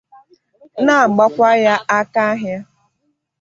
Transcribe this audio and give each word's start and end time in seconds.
na-agbakwa 0.85 1.49
ya 1.65 1.75
aka 1.99 2.21
ahịa 2.31 2.59